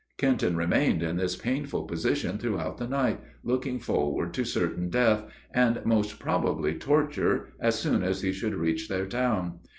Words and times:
Kenton 0.17 0.57
remained 0.57 1.03
in 1.03 1.17
this 1.17 1.35
painful 1.35 1.83
position 1.83 2.39
throughout 2.39 2.79
the 2.79 2.87
night, 2.87 3.19
looking 3.43 3.77
forward 3.77 4.33
to 4.33 4.43
certain 4.43 4.89
death, 4.89 5.25
and 5.53 5.79
most 5.85 6.17
probably 6.17 6.73
torture, 6.73 7.53
as 7.59 7.75
soon 7.77 8.01
as 8.01 8.21
he 8.21 8.31
should 8.33 8.55
reach 8.55 8.89
their 8.89 9.05
town. 9.05 9.59